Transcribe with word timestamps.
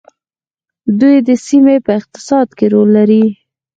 دوی 0.99 1.15
د 1.27 1.29
سیمې 1.47 1.77
په 1.85 1.91
اقتصاد 1.99 2.47
کې 2.57 2.65
رول 2.73 2.89
لري. 2.97 3.25